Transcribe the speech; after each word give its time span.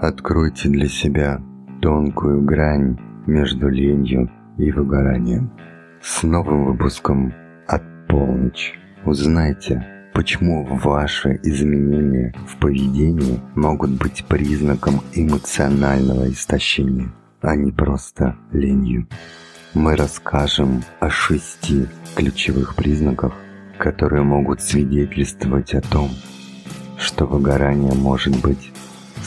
Откройте 0.00 0.70
для 0.70 0.88
себя 0.88 1.42
тонкую 1.82 2.40
грань 2.40 2.98
между 3.26 3.68
ленью 3.68 4.30
и 4.56 4.72
выгоранием. 4.72 5.52
С 6.00 6.22
новым 6.22 6.64
выпуском 6.64 7.34
«От 7.68 7.82
полночь» 8.08 8.78
узнайте, 9.04 9.86
почему 10.14 10.64
ваши 10.64 11.38
изменения 11.42 12.34
в 12.48 12.56
поведении 12.56 13.40
могут 13.54 13.90
быть 13.90 14.24
признаком 14.26 15.02
эмоционального 15.12 16.30
истощения, 16.30 17.12
а 17.42 17.54
не 17.54 17.70
просто 17.70 18.36
ленью. 18.52 19.06
Мы 19.74 19.96
расскажем 19.96 20.82
о 21.00 21.10
шести 21.10 21.88
ключевых 22.16 22.74
признаках, 22.74 23.34
которые 23.76 24.22
могут 24.22 24.62
свидетельствовать 24.62 25.74
о 25.74 25.82
том, 25.82 26.08
что 26.96 27.26
выгорание 27.26 27.92
может 27.92 28.40
быть 28.40 28.72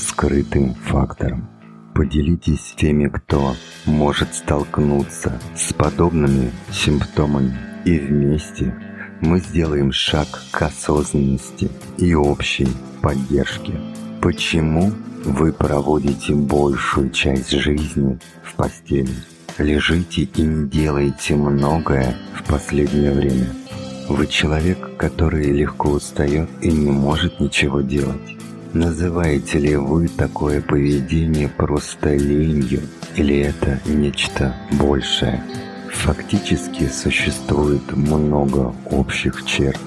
скрытым 0.08 0.76
фактором. 0.76 1.50
Поделитесь 1.96 2.74
теми, 2.78 3.08
кто 3.08 3.56
может 3.86 4.34
столкнуться 4.36 5.40
с 5.56 5.74
подобными 5.74 6.52
симптомами, 6.72 7.56
и 7.86 8.00
вместе 8.00 8.76
мы 9.22 9.40
сделаем 9.40 9.92
шаг 9.92 10.28
к 10.52 10.62
осознанности 10.62 11.70
и 11.98 12.14
общей 12.16 12.68
поддержке. 13.02 13.74
Почему 14.22 14.92
вы 15.24 15.54
проводите 15.54 16.34
большую 16.34 17.12
часть 17.12 17.52
жизни 17.52 18.20
в 18.44 18.56
постели? 18.56 19.14
Лежите 19.58 20.24
и 20.24 20.42
не 20.42 20.68
делаете 20.68 21.36
многое 21.36 22.16
в 22.36 22.44
последнее 22.48 23.12
время– 23.12 23.48
вы 24.10 24.28
человек, 24.28 24.98
который 24.98 25.46
легко 25.52 25.90
устает 25.90 26.50
и 26.62 26.70
не 26.70 26.92
может 26.92 27.40
ничего 27.40 27.82
делать. 27.82 28.38
Называете 28.74 29.60
ли 29.60 29.76
вы 29.76 30.08
такое 30.08 30.60
поведение 30.60 31.48
просто 31.48 32.16
ленью, 32.16 32.82
или 33.16 33.38
это 33.38 33.80
нечто 33.86 34.56
большее? 34.72 35.44
Фактически 35.92 36.88
существует 36.88 37.96
много 37.96 38.74
общих 38.90 39.46
черт 39.46 39.80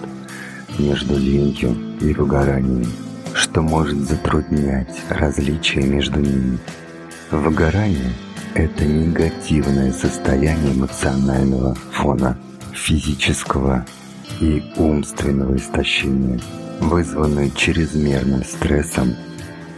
между 0.78 1.18
ленью 1.18 1.76
и 2.00 2.14
выгоранием, 2.14 2.86
что 3.34 3.60
может 3.60 3.98
затруднять 4.08 4.96
различия 5.08 5.82
между 5.82 6.20
ними. 6.20 6.58
Выгорание– 7.32 8.12
это 8.54 8.84
негативное 8.84 9.90
состояние 9.90 10.74
эмоционального 10.74 11.74
фона, 11.90 12.38
физического 12.72 13.84
и 14.40 14.62
умственного 14.76 15.56
истощения, 15.56 16.38
вызванные 16.80 17.50
чрезмерным 17.50 18.42
стрессом 18.44 19.14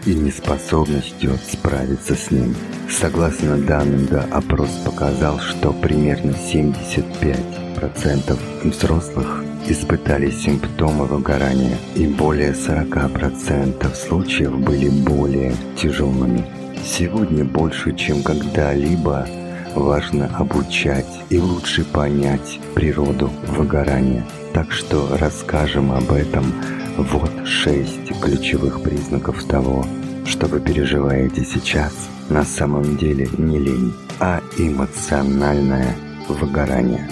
и 0.05 0.15
неспособностью 0.15 1.37
справиться 1.51 2.15
с 2.15 2.31
ним. 2.31 2.55
Согласно 2.89 3.59
данным, 3.59 4.07
да, 4.07 4.25
опрос 4.31 4.71
показал, 4.85 5.41
что 5.41 5.73
примерно 5.73 6.31
75% 6.31 8.39
взрослых 8.65 9.45
испытали 9.67 10.31
симптомы 10.31 11.05
выгорания, 11.05 11.77
и 11.95 12.07
более 12.07 12.53
40% 12.53 13.95
случаев 13.95 14.59
были 14.59 14.89
более 14.89 15.55
тяжелыми. 15.77 16.47
Сегодня 16.85 17.45
больше, 17.45 17.95
чем 17.95 18.23
когда-либо, 18.23 19.29
важно 19.75 20.31
обучать 20.39 21.07
и 21.29 21.39
лучше 21.39 21.85
понять 21.85 22.59
природу 22.75 23.31
выгорания– 23.47 24.25
так 24.59 24.73
что 24.73 25.17
расскажем 25.19 25.93
об 25.93 26.13
этом. 26.13 26.53
Вот 26.99 27.31
шесть 27.47 28.09
ключевых 28.21 28.83
признаков 28.83 29.45
того, 29.45 29.87
что 30.27 30.49
вы 30.49 30.59
переживаете 30.59 31.45
сейчас, 31.45 31.93
на 32.29 32.45
самом 32.45 32.97
деле 32.97 33.29
не 33.39 33.61
лень, 33.61 33.95
а 34.19 34.41
эмоциональное 34.59 35.95
выгорание. 36.29 37.09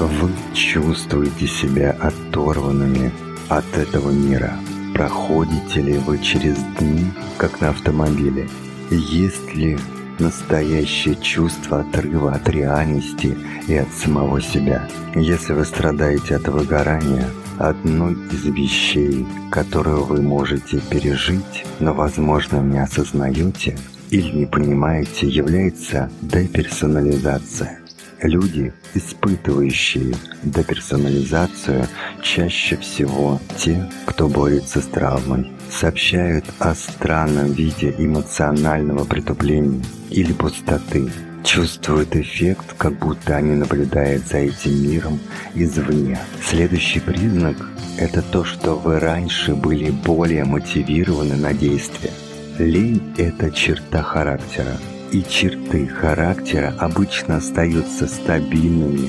Вы 0.00 0.32
чувствуете 0.52 1.46
себя 1.46 1.96
оторванными 2.00 3.12
от 3.48 3.72
этого 3.76 4.10
мира. 4.10 4.54
Проходите 4.94 5.80
ли 5.80 5.96
вы 5.98 6.18
через 6.18 6.56
дни, 6.80 7.06
как 7.36 7.60
на 7.60 7.68
автомобиле? 7.68 8.48
Есть 8.90 9.54
ли 9.54 9.78
настоящее 10.18 11.14
чувство 11.14 11.80
отрыва 11.80 12.32
от 12.32 12.48
реальности 12.48 13.38
и 13.68 13.76
от 13.76 13.92
самого 13.92 14.40
себя. 14.40 14.88
Если 15.14 15.52
вы 15.52 15.64
страдаете 15.64 16.34
от 16.34 16.48
выгорания, 16.48 17.28
одной 17.58 18.14
из 18.30 18.44
вещей, 18.44 19.26
которую 19.50 20.04
вы 20.04 20.22
можете 20.22 20.80
пережить, 20.90 21.64
но, 21.80 21.92
возможно, 21.92 22.60
не 22.60 22.78
осознаете 22.82 23.76
или 24.10 24.30
не 24.30 24.46
понимаете, 24.46 25.26
является 25.28 26.10
деперсонализация. 26.22 27.80
Люди, 28.20 28.72
испытывающие 28.94 30.14
деперсонализацию, 30.42 31.86
чаще 32.20 32.76
всего 32.76 33.40
те, 33.56 33.88
кто 34.06 34.28
борется 34.28 34.80
с 34.80 34.86
травмой, 34.86 35.52
сообщают 35.70 36.44
о 36.58 36.74
странном 36.74 37.52
виде 37.52 37.94
эмоционального 37.96 39.04
притупления 39.04 39.84
или 40.10 40.32
пустоты, 40.32 41.12
чувствуют 41.48 42.14
эффект, 42.14 42.74
как 42.76 42.98
будто 42.98 43.36
они 43.36 43.54
наблюдают 43.54 44.26
за 44.26 44.36
этим 44.36 44.82
миром 44.82 45.18
извне. 45.54 46.18
Следующий 46.42 47.00
признак– 47.00 47.56
это 47.98 48.20
то, 48.20 48.44
что 48.44 48.74
вы 48.74 49.00
раньше 49.00 49.54
были 49.54 49.90
более 49.90 50.44
мотивированы 50.44 51.36
на 51.36 51.54
действие. 51.54 52.12
Лень– 52.58 53.14
это 53.16 53.50
черта 53.50 54.02
характера, 54.02 54.76
и 55.10 55.22
черты 55.22 55.86
характера 55.86 56.74
обычно 56.78 57.36
остаются 57.36 58.06
стабильными. 58.06 59.08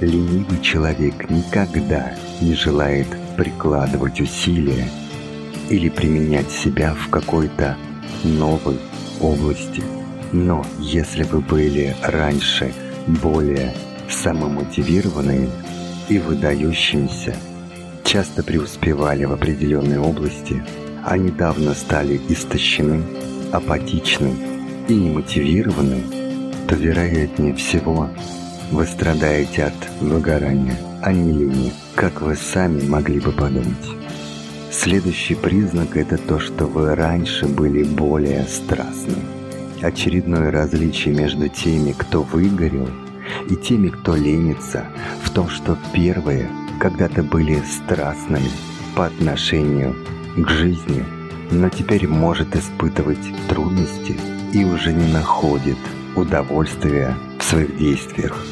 Ленивый 0.00 0.60
человек 0.60 1.30
никогда 1.30 2.12
не 2.40 2.54
желает 2.54 3.06
прикладывать 3.36 4.20
усилия 4.20 4.88
или 5.70 5.88
применять 5.88 6.50
себя 6.50 6.94
в 6.94 7.08
какой-то 7.08 7.76
новой 8.24 8.80
области. 9.20 9.97
Но 10.32 10.64
если 10.78 11.22
вы 11.22 11.40
были 11.40 11.96
раньше 12.02 12.72
более 13.06 13.74
самомотивированными 14.10 15.50
и 16.08 16.18
выдающимися, 16.18 17.34
часто 18.04 18.42
преуспевали 18.42 19.24
в 19.24 19.32
определенной 19.32 19.98
области, 19.98 20.62
а 21.04 21.16
недавно 21.16 21.74
стали 21.74 22.20
истощены, 22.28 23.02
апатичны 23.52 24.34
и 24.88 24.94
немотивированы, 24.94 26.02
то, 26.66 26.74
вероятнее 26.74 27.54
всего, 27.54 28.08
вы 28.70 28.86
страдаете 28.86 29.64
от 29.64 30.02
выгорания, 30.02 30.76
а 31.02 31.12
не 31.12 31.32
лени, 31.32 31.72
как 31.94 32.20
вы 32.20 32.36
сами 32.36 32.82
могли 32.86 33.20
бы 33.20 33.32
подумать. 33.32 33.88
Следующий 34.70 35.34
признак– 35.34 35.96
это 35.96 36.18
то, 36.18 36.38
что 36.38 36.66
вы 36.66 36.94
раньше 36.94 37.46
были 37.46 37.82
более 37.82 38.44
страстны. 38.44 39.16
Очередное 39.82 40.50
различие 40.50 41.14
между 41.14 41.48
теми, 41.48 41.92
кто 41.92 42.22
выгорел, 42.22 42.88
и 43.48 43.54
теми, 43.54 43.90
кто 43.90 44.16
ленится, 44.16 44.86
в 45.22 45.30
том, 45.30 45.48
что 45.48 45.78
первые 45.92 46.48
когда-то 46.80 47.22
были 47.22 47.62
страстными 47.62 48.50
по 48.96 49.06
отношению 49.06 49.94
к 50.36 50.48
жизни, 50.48 51.04
но 51.52 51.68
теперь 51.68 52.08
может 52.08 52.56
испытывать 52.56 53.18
трудности 53.48 54.16
и 54.52 54.64
уже 54.64 54.92
не 54.92 55.12
находит 55.12 55.78
удовольствия 56.16 57.16
в 57.38 57.44
своих 57.44 57.78
действиях. 57.78 58.44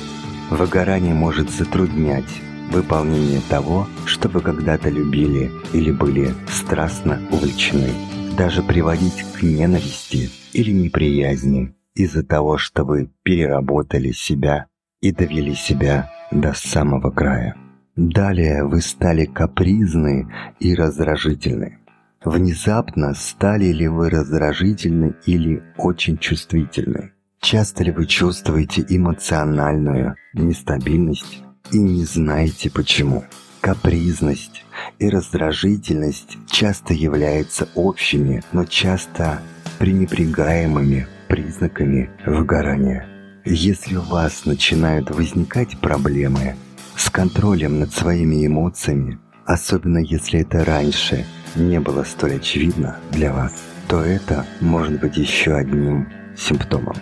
Выгорание 0.50 1.14
может 1.14 1.50
затруднять 1.50 2.40
выполнение 2.70 3.40
того, 3.48 3.88
что 4.04 4.28
вы 4.28 4.40
когда-то 4.40 4.90
любили 4.90 5.50
или 5.72 5.90
были 5.90 6.34
страстно 6.48 7.20
увлечены, 7.30 7.90
даже 8.36 8.62
приводить 8.62 9.24
к 9.32 9.42
ненависти 9.42 10.30
или 10.52 10.70
неприязни 10.70 11.74
из-за 11.94 12.22
того, 12.22 12.58
что 12.58 12.84
вы 12.84 13.10
переработали 13.22 14.12
себя 14.12 14.66
и 15.00 15.10
довели 15.10 15.54
себя 15.54 16.10
до 16.30 16.52
самого 16.52 17.10
края. 17.10 17.56
Далее 17.96 18.64
вы 18.64 18.82
стали 18.82 19.24
капризны 19.24 20.28
и 20.60 20.74
раздражительны. 20.74 21.78
Внезапно 22.24 23.14
стали 23.14 23.66
ли 23.66 23.88
вы 23.88 24.10
раздражительны 24.10 25.14
или 25.24 25.62
очень 25.78 26.18
чувствительны? 26.18 27.12
Часто 27.40 27.84
ли 27.84 27.92
вы 27.92 28.06
чувствуете 28.06 28.84
эмоциональную 28.88 30.16
нестабильность 30.34 31.42
и 31.72 31.78
не 31.78 32.04
знаете 32.04 32.70
почему. 32.70 33.24
Капризность 33.66 34.64
и 35.00 35.08
раздражительность 35.08 36.38
часто 36.48 36.94
являются 36.94 37.68
общими, 37.74 38.44
но 38.52 38.64
часто 38.64 39.42
пренебрегаемыми 39.80 41.08
признаками 41.26 42.08
выгорания. 42.24 43.08
Если 43.44 43.96
у 43.96 44.02
вас 44.02 44.44
начинают 44.44 45.10
возникать 45.10 45.80
проблемы 45.80 46.54
с 46.94 47.10
контролем 47.10 47.80
над 47.80 47.92
своими 47.92 48.46
эмоциями, 48.46 49.18
особенно 49.46 49.98
если 49.98 50.42
это 50.42 50.64
раньше 50.64 51.26
не 51.56 51.80
было 51.80 52.04
столь 52.04 52.36
очевидно 52.36 53.00
для 53.10 53.32
вас, 53.32 53.52
то 53.88 54.00
это 54.00 54.46
может 54.60 55.00
быть 55.00 55.16
еще 55.16 55.56
одним 55.56 56.06
симптомом. 56.36 56.94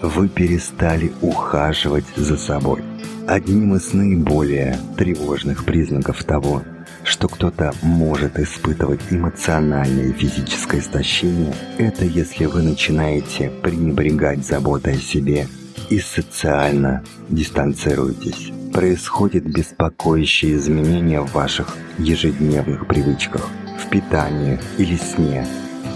Вы 0.00 0.28
перестали 0.28 1.10
ухаживать 1.20 2.06
за 2.14 2.36
собой. 2.36 2.84
Одним 3.26 3.76
из 3.76 3.92
наиболее 3.92 4.78
тревожных 4.98 5.64
признаков 5.64 6.24
того, 6.24 6.62
что 7.04 7.28
кто-то 7.28 7.72
может 7.82 8.38
испытывать 8.38 9.00
эмоциональное 9.10 10.08
и 10.08 10.12
физическое 10.12 10.80
истощение, 10.80 11.54
это 11.78 12.04
если 12.04 12.46
вы 12.46 12.62
начинаете 12.62 13.50
пренебрегать 13.62 14.44
заботой 14.44 14.94
о 14.94 15.00
себе 15.00 15.46
и 15.88 16.00
социально 16.00 17.04
дистанцируетесь. 17.28 18.50
Происходят 18.72 19.44
беспокоящие 19.44 20.56
изменения 20.56 21.20
в 21.20 21.32
ваших 21.32 21.76
ежедневных 21.98 22.88
привычках, 22.88 23.48
в 23.78 23.88
питании 23.88 24.58
или 24.78 24.96
сне. 24.96 25.46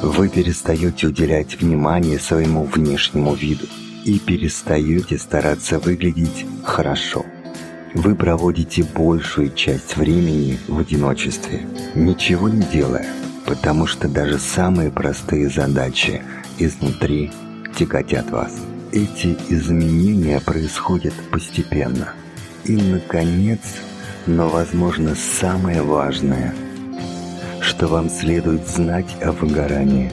Вы 0.03 0.29
перестаете 0.29 1.09
уделять 1.09 1.61
внимание 1.61 2.21
своему 2.21 2.65
внешнему 2.65 3.35
виду 3.35 3.67
и 4.07 4.19
перестаете 4.19 5.19
стараться 5.19 5.79
выглядеть 5.79 6.47
хорошо– 6.65 7.27
вы 7.97 8.15
проводите 8.15 8.85
большую 8.85 9.55
часть 9.55 9.97
времени 9.97 10.59
в 10.69 10.81
одиночестве, 10.81 11.67
ничего 11.95 12.47
не 12.51 12.61
делая, 12.61 13.07
потому 13.47 13.87
что 13.87 14.07
даже 14.07 14.39
самые 14.39 14.91
простые 14.91 15.49
задачи 15.49 16.23
изнутри 16.59 17.33
тяготят 17.75 18.31
вас. 18.31 18.53
Эти 18.93 19.35
изменения 19.49 20.41
происходят 20.41 21.15
постепенно. 21.31 22.11
И, 22.65 22.77
наконец, 22.77 23.61
но, 24.27 24.51
возможно, 24.51 25.15
самое 25.15 25.81
важное, 25.81 26.55
что 27.61 27.87
вам 27.87 28.11
следует 28.11 28.69
знать 28.69 29.17
о 29.23 29.33
выгорании, 29.33 30.13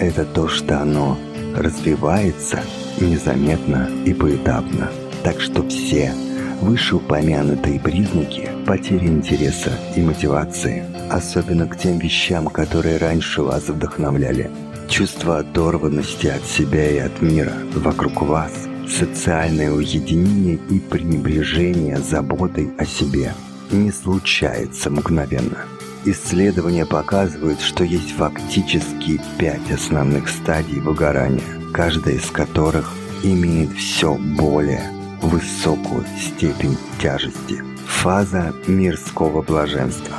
это 0.00 0.24
то, 0.24 0.48
что 0.48 0.80
оно 0.80 1.16
развивается 1.54 2.60
незаметно 3.00 3.88
и 4.04 4.14
поэтапно. 4.14 4.90
Так 5.22 5.40
что 5.40 5.66
все 5.68 6.12
Вышеупомянутые 6.60 7.80
признаки 7.80 8.50
потери 8.66 9.06
интереса 9.06 9.72
и 9.96 10.02
мотивации, 10.02 10.84
особенно 11.10 11.66
к 11.66 11.78
тем 11.78 11.98
вещам, 11.98 12.48
которые 12.48 12.98
раньше 12.98 13.40
вас 13.40 13.68
вдохновляли, 13.68 14.50
чувство 14.86 15.38
оторванности 15.38 16.26
от 16.26 16.44
себя 16.44 16.90
и 16.90 16.98
от 16.98 17.22
мира 17.22 17.54
вокруг 17.74 18.20
вас, 18.20 18.52
социальное 18.86 19.72
уединение 19.72 20.58
и 20.68 20.78
пренебрежение 20.80 21.96
заботой 21.96 22.70
о 22.76 22.84
себе 22.84 23.32
не 23.70 23.90
случается 23.90 24.90
мгновенно. 24.90 25.64
Исследования 26.04 26.86
показывают, 26.86 27.60
что 27.60 27.84
есть 27.84 28.12
фактически 28.12 29.20
пять 29.38 29.70
основных 29.70 30.30
стадий 30.30 30.80
выгорания, 30.80 31.42
каждая 31.74 32.14
из 32.14 32.30
которых 32.30 32.90
имеет 33.22 33.70
все 33.72 34.14
более 34.14 34.82
высокую 35.20 36.06
степень 36.18 36.78
тяжести. 37.02 37.62
Фаза 37.86 38.54
мирского 38.66 39.42
блаженства. 39.42 40.16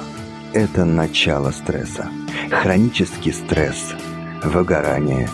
Это 0.53 0.85
начало 0.85 1.49
стресса. 1.49 2.09
Хронический 2.51 3.31
стресс, 3.31 3.95
выгорание 4.43 5.29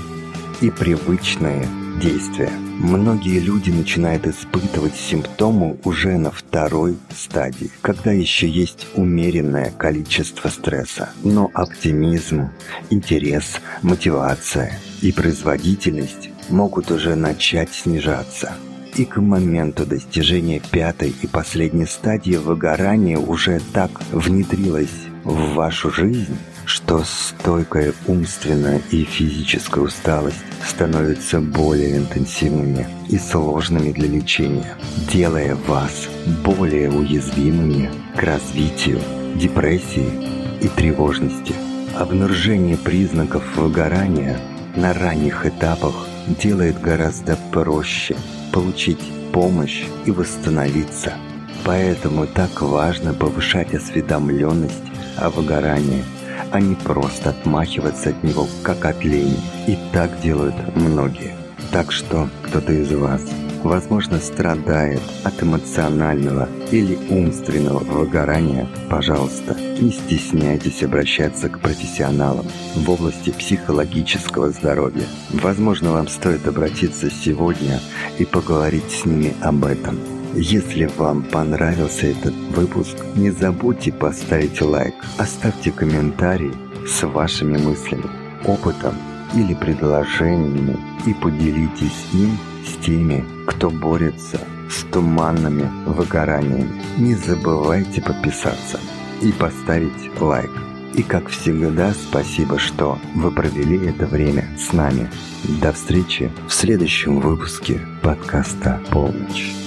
и 0.62 0.72
привычные 0.72 1.68
действия. 2.00 2.52
Многие 2.80 3.40
люди 3.40 3.70
начинают 3.70 4.28
испытывать 4.28 4.96
симптомы 4.96 5.78
уже 5.84 6.18
на 6.18 6.32
второй 6.32 6.98
стадии, 7.16 7.72
когда 7.82 8.12
еще 8.12 8.48
есть 8.48 8.88
умеренное 8.96 9.72
количество 9.72 10.50
стресса. 10.50 11.10
Но 11.24 11.50
оптимизм, 11.54 12.50
интерес, 12.90 13.60
мотивация 13.82 14.80
и 15.02 15.12
производительность 15.12 16.30
могут 16.50 16.92
уже 16.92 17.16
начать 17.16 17.74
снижаться– 17.74 18.54
и 18.98 19.06
к 19.06 19.18
моменту 19.18 19.86
достижения 19.86 20.60
пятой 20.72 21.14
и 21.22 21.28
последней 21.28 21.86
стадии 21.86 22.36
выгорание 22.36 23.20
уже 23.20 23.62
так 23.74 23.92
внедрилось 24.12 25.06
в 25.24 25.54
вашу 25.54 25.92
жизнь, 25.92 26.38
что 26.68 27.02
стойкая 27.06 27.94
умственная 28.08 28.82
и 28.92 29.06
физическая 29.06 29.86
усталость 29.86 30.44
становятся 30.68 31.40
более 31.40 31.98
интенсивными 31.98 32.86
и 33.08 33.18
сложными 33.18 33.94
для 33.94 34.10
лечения, 34.10 34.76
делая 35.10 35.56
вас 35.56 36.10
более 36.44 36.92
уязвимыми 36.92 37.90
к 38.18 38.22
развитию 38.22 39.00
депрессии 39.36 40.12
и 40.62 40.68
тревожности. 40.68 41.56
Обнаружение 41.96 42.78
признаков 42.78 43.44
выгорания 43.56 44.38
на 44.76 44.94
ранних 44.94 45.46
этапах 45.46 46.06
делает 46.28 46.82
гораздо 46.82 47.38
проще– 47.54 48.18
получить 48.52 49.00
помощь 49.32 49.86
и 50.06 50.12
восстановиться. 50.12 51.14
Поэтому 51.64 52.28
так 52.28 52.62
важно 52.62 53.14
повышать 53.14 53.74
осведомленность 53.74 54.84
о 55.18 55.30
выгорании, 55.30 56.04
а 56.52 56.60
не 56.60 56.76
просто 56.76 57.30
отмахиваться 57.32 58.10
от 58.10 58.24
него, 58.24 58.48
как 58.64 58.86
от 58.86 59.04
лени. 59.04 59.40
И 59.68 59.78
так 59.94 60.20
делают 60.22 60.56
многие. 60.76 61.36
Так 61.72 61.92
что 61.92 62.30
кто-то 62.44 62.74
из 62.74 62.92
вас– 62.94 63.22
возможно, 63.64 64.20
страдает 64.20 65.02
от 65.24 65.42
эмоционального 65.44 66.50
или 66.72 66.98
умственного 67.10 67.80
выгорания, 67.80 68.68
пожалуйста, 68.90 69.56
не 69.80 69.92
стесняйтесь 69.92 70.84
обращаться 70.84 71.50
к 71.50 71.60
профессионалам 71.60 72.48
в 72.76 72.90
области 72.90 73.32
психологического 73.32 74.50
здоровья. 74.50 75.06
Возможно, 75.32 75.92
вам 75.92 76.08
стоит 76.08 76.48
обратиться 76.48 77.10
сегодня 77.10 77.80
и 78.18 78.26
поговорить 78.26 78.92
с 78.92 79.06
ними 79.06 79.36
об 79.42 79.66
этом. 79.66 80.17
Если 80.40 80.86
вам 80.86 81.24
понравился 81.24 82.06
этот 82.06 82.36
выпуск, 82.56 82.96
не 83.16 83.32
забудьте 83.32 83.92
поставить 83.92 84.62
лайк, 84.62 84.94
оставьте 85.18 85.72
комментарий 85.72 86.54
с 86.86 87.02
вашими 87.08 87.58
мыслями, 87.58 88.06
опытом 88.46 88.94
или 89.34 89.56
предложениями 89.56 90.78
и 91.08 91.16
поделитесь 91.16 91.92
с 91.92 92.14
ним 92.14 92.38
с 92.64 92.86
теми, 92.86 93.26
кто 93.48 93.72
борется 93.72 94.40
с 94.70 94.84
туманными 94.92 95.68
выгораниями. 95.88 96.84
Не 97.00 97.16
забывайте 97.16 98.04
подписаться 98.04 98.80
и 99.24 99.32
поставить 99.32 100.22
лайк. 100.22 100.52
И 100.94 101.02
как 101.02 101.30
всегда, 101.30 101.94
спасибо, 101.94 102.60
что 102.60 103.00
вы 103.16 103.32
провели 103.32 103.88
это 103.88 104.06
время 104.06 104.48
с 104.60 104.72
нами. 104.72 105.10
До 105.62 105.74
встречи 105.74 106.32
в 106.48 106.54
следующем 106.54 107.22
выпуске 107.22 107.82
подкаста 108.04 108.80
«Полночь». 108.92 109.67